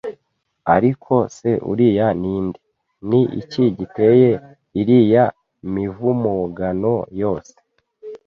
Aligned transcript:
"Ariko 0.75 1.13
se 1.37 1.51
uriya 1.71 2.07
ninde? 2.21 2.59
Ni 3.09 3.21
iki 3.41 3.63
giteye 3.77 4.31
iriya 4.81 5.25
mivumugano 5.73 6.93
yose 7.21 7.53